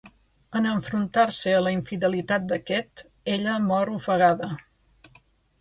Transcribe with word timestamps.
En 0.59 0.67
enfrontar-se 0.69 1.53
a 1.57 1.59
la 1.65 1.73
infidelitat 1.75 2.49
d'aquest, 2.53 3.05
ella 3.37 3.59
mor 3.69 3.93
ofegada. 4.01 4.51